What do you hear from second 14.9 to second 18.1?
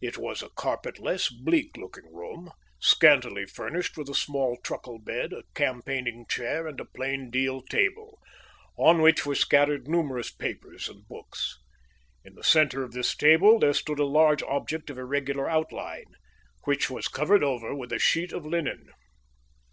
of irregular outline, which was covered over with a